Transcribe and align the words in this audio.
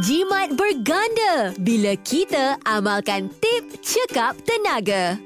Jimat 0.00 0.56
berganda 0.56 1.52
bila 1.60 1.92
kita 2.00 2.56
amalkan 2.64 3.28
tip 3.44 3.76
cekap 3.84 4.32
tenaga. 4.40 5.20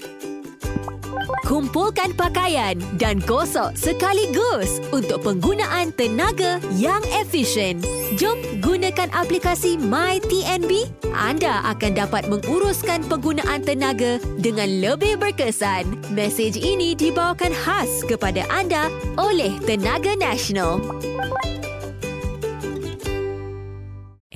Kumpulkan 1.46 2.10
pakaian 2.18 2.74
dan 2.98 3.22
gosok 3.22 3.78
sekaligus 3.78 4.82
untuk 4.90 5.22
penggunaan 5.22 5.94
tenaga 5.94 6.58
yang 6.74 6.98
efisien. 7.14 7.78
Jom 8.18 8.42
gunakan 8.58 9.06
aplikasi 9.14 9.78
MyTNB. 9.78 10.90
Anda 11.14 11.62
akan 11.70 11.92
dapat 11.94 12.26
menguruskan 12.26 13.06
penggunaan 13.06 13.62
tenaga 13.62 14.18
dengan 14.42 14.66
lebih 14.82 15.14
berkesan. 15.14 15.86
Mesej 16.10 16.58
ini 16.58 16.98
dibawakan 16.98 17.54
khas 17.54 18.02
kepada 18.10 18.42
anda 18.50 18.90
oleh 19.14 19.54
Tenaga 19.62 20.18
Nasional. 20.18 20.82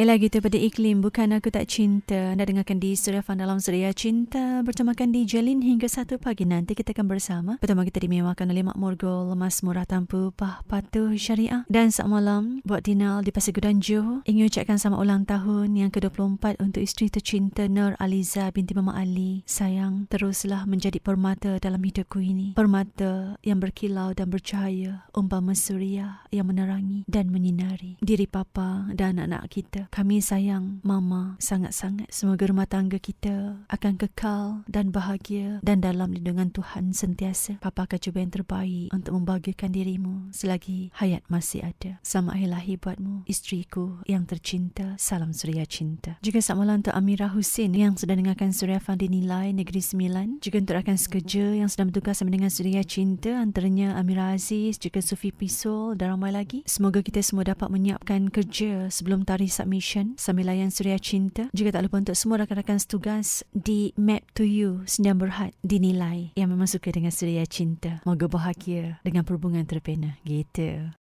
Ella 0.01 0.17
kita 0.17 0.41
pada 0.41 0.57
iklim 0.57 1.05
Bukan 1.05 1.29
Aku 1.37 1.53
Tak 1.53 1.69
Cinta. 1.69 2.33
Anda 2.33 2.49
dengarkan 2.49 2.81
di 2.81 2.97
Surya 2.97 3.21
Fan 3.21 3.37
dalam 3.37 3.61
Surya 3.61 3.93
Cinta. 3.93 4.65
Bertemakan 4.65 5.13
di 5.13 5.29
Jalin 5.29 5.61
hingga 5.61 5.93
satu 5.93 6.17
pagi 6.17 6.49
nanti. 6.49 6.73
Kita 6.73 6.97
akan 6.97 7.05
bersama. 7.05 7.61
Pertama 7.61 7.85
kita 7.85 8.01
dimewahkan 8.01 8.49
oleh 8.49 8.65
Mak 8.65 8.81
Morgol 8.81 9.29
Lemas 9.29 9.61
murah 9.61 9.85
tanpa 9.85 10.33
pah 10.33 10.65
patuh 10.65 11.13
syariah. 11.21 11.69
Dan 11.69 11.93
saat 11.93 12.09
malam 12.09 12.65
Buat 12.65 12.89
dinal 12.89 13.21
di 13.21 13.29
Pasir 13.29 13.53
Gudan 13.53 13.85
Johor. 13.85 14.25
Ingin 14.25 14.49
ucapkan 14.49 14.81
sama 14.81 14.97
ulang 14.97 15.29
tahun 15.29 15.77
Yang 15.77 16.01
ke-24 16.01 16.65
Untuk 16.65 16.81
isteri 16.81 17.13
tercinta 17.13 17.69
Nur 17.69 17.93
Aliza 18.01 18.49
binti 18.57 18.73
Mama 18.73 18.97
Ali. 18.97 19.45
Sayang 19.45 20.09
Teruslah 20.09 20.65
menjadi 20.65 20.97
permata 20.97 21.61
dalam 21.61 21.85
hidupku 21.85 22.25
ini. 22.25 22.57
Permata 22.57 23.37
yang 23.45 23.61
berkilau 23.61 24.17
dan 24.17 24.33
bercahaya 24.33 25.05
Umpama 25.13 25.53
suria 25.53 26.25
yang 26.33 26.49
menerangi 26.49 27.05
dan 27.05 27.29
menyinari 27.29 28.01
Diri 28.01 28.25
papa 28.25 28.89
dan 28.97 29.21
anak-anak 29.21 29.45
kita 29.53 29.90
kami 29.91 30.23
sayang 30.23 30.79
Mama 30.87 31.35
sangat-sangat. 31.43 32.07
Semoga 32.15 32.47
rumah 32.47 32.71
tangga 32.71 33.03
kita 33.03 33.67
akan 33.67 33.99
kekal 33.99 34.63
dan 34.71 34.95
bahagia 34.95 35.59
dan 35.67 35.83
dalam 35.83 36.15
lindungan 36.15 36.55
Tuhan 36.55 36.95
sentiasa. 36.95 37.59
Papa 37.59 37.91
akan 37.91 37.99
cuba 37.99 38.23
yang 38.23 38.31
terbaik 38.31 38.95
untuk 38.95 39.19
membahagiakan 39.19 39.71
dirimu 39.75 40.15
selagi 40.31 40.95
hayat 40.95 41.27
masih 41.27 41.67
ada. 41.67 41.99
Selamat 42.07 42.39
hari 42.39 42.49
lahir 42.49 42.77
buatmu, 42.79 43.27
isteriku 43.27 43.99
yang 44.07 44.31
tercinta. 44.31 44.95
Salam 44.95 45.35
Suria 45.35 45.67
Cinta. 45.67 46.23
Juga 46.23 46.39
selamat 46.39 46.63
malam 46.63 46.77
untuk 46.87 46.95
Amira 46.95 47.27
Hussein 47.27 47.75
yang 47.75 47.99
sudah 47.99 48.15
dengarkan 48.15 48.55
Suria 48.55 48.79
Fandi 48.79 49.11
Nilai 49.11 49.51
Negeri 49.51 49.83
Sembilan. 49.83 50.39
Juga 50.39 50.63
untuk 50.63 50.79
rakan 50.79 50.97
sekerja 51.03 51.59
yang 51.59 51.67
sedang 51.67 51.91
bertugas 51.91 52.23
sama 52.23 52.31
dengan 52.31 52.49
Suria 52.49 52.87
Cinta 52.87 53.43
antaranya 53.43 53.99
Amira 53.99 54.39
Aziz, 54.39 54.79
juga 54.79 55.03
Sufi 55.03 55.35
Pisol 55.35 55.99
dan 55.99 56.15
ramai 56.15 56.31
lagi. 56.31 56.63
Semoga 56.71 57.03
kita 57.03 57.19
semua 57.27 57.43
dapat 57.43 57.67
menyiapkan 57.75 58.31
kerja 58.31 58.87
sebelum 58.87 59.27
tarikh 59.27 59.51
submission 59.51 59.80
Mission 59.81 60.13
sambil 60.21 60.53
layan 60.53 60.69
Suria 60.69 61.01
Cinta. 61.01 61.49
Juga 61.57 61.81
tak 61.81 61.89
lupa 61.89 62.05
untuk 62.05 62.13
semua 62.13 62.45
rakan-rakan 62.45 62.77
setugas 62.77 63.49
di 63.57 63.97
Map 63.97 64.21
to 64.37 64.45
You 64.45 64.85
Sendang 64.85 65.17
Berhad 65.17 65.57
dinilai 65.65 66.37
yang 66.37 66.53
memang 66.53 66.69
suka 66.69 66.93
dengan 66.93 67.09
Suria 67.09 67.49
Cinta. 67.49 68.05
Moga 68.05 68.29
bahagia 68.29 69.01
dengan 69.01 69.25
perhubungan 69.25 69.65
terpena. 69.65 70.21
Gitu. 70.29 70.93